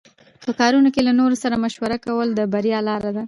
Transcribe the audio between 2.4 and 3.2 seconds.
بریا لاره ده.